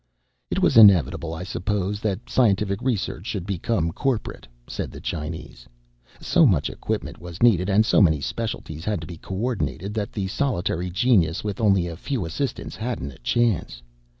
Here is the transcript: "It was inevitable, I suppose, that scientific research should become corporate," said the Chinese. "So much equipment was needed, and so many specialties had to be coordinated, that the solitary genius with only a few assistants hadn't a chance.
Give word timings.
"It 0.49 0.57
was 0.63 0.77
inevitable, 0.77 1.31
I 1.35 1.43
suppose, 1.43 1.99
that 1.99 2.27
scientific 2.27 2.81
research 2.81 3.27
should 3.27 3.45
become 3.45 3.91
corporate," 3.91 4.47
said 4.65 4.89
the 4.89 4.99
Chinese. 4.99 5.67
"So 6.19 6.47
much 6.47 6.71
equipment 6.71 7.21
was 7.21 7.43
needed, 7.43 7.69
and 7.69 7.85
so 7.85 8.01
many 8.01 8.19
specialties 8.19 8.83
had 8.83 8.99
to 9.01 9.05
be 9.05 9.17
coordinated, 9.17 9.93
that 9.93 10.11
the 10.11 10.25
solitary 10.27 10.89
genius 10.89 11.43
with 11.43 11.61
only 11.61 11.85
a 11.85 11.95
few 11.95 12.25
assistants 12.25 12.75
hadn't 12.75 13.11
a 13.11 13.19
chance. 13.19 13.83